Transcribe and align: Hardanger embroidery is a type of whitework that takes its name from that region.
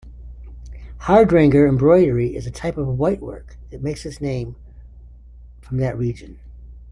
Hardanger 1.01 1.67
embroidery 1.69 2.35
is 2.35 2.47
a 2.47 2.49
type 2.49 2.75
of 2.75 2.87
whitework 2.87 3.57
that 3.69 3.83
takes 3.83 4.03
its 4.03 4.19
name 4.19 4.55
from 5.61 5.77
that 5.77 5.95
region. 5.95 6.39